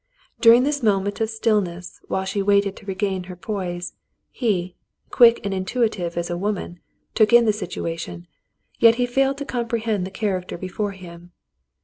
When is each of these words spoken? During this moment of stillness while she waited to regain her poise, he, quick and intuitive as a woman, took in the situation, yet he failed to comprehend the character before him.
During 0.39 0.63
this 0.63 0.81
moment 0.81 1.21
of 1.21 1.29
stillness 1.29 1.99
while 2.07 2.25
she 2.25 2.41
waited 2.41 2.75
to 2.77 2.87
regain 2.87 3.25
her 3.25 3.35
poise, 3.35 3.93
he, 4.31 4.75
quick 5.11 5.39
and 5.45 5.53
intuitive 5.53 6.17
as 6.17 6.27
a 6.31 6.37
woman, 6.39 6.79
took 7.13 7.31
in 7.31 7.45
the 7.45 7.53
situation, 7.53 8.25
yet 8.79 8.95
he 8.95 9.05
failed 9.05 9.37
to 9.37 9.45
comprehend 9.45 10.07
the 10.07 10.09
character 10.09 10.57
before 10.57 10.93
him. 10.93 11.33